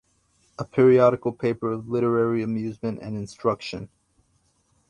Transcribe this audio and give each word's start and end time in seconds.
A 0.57 0.65
Periodical 0.65 1.31
Paper 1.31 1.71
of 1.71 1.87
Literary 1.87 2.41
Amusement 2.41 2.97
and 3.03 3.15
Instruction. 3.15 3.87